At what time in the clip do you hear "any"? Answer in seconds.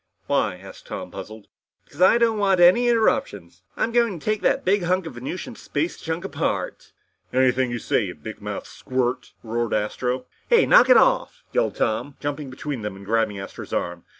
2.59-2.87